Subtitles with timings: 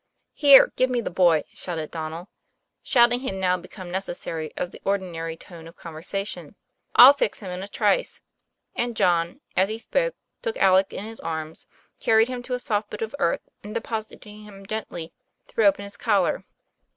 [0.33, 2.27] "Here, give me the boy," shouted Donnel
[2.81, 6.55] (shout ing had now become necessary as the ordinary tone of conversation).
[6.95, 8.19] "I'll fix him in a trice."
[8.75, 11.67] And John, as he spoke, too4c Alec in his arms,
[11.99, 15.13] carried him to a soft bit of earth, and depositing him gently,
[15.47, 16.45] threw open his collar.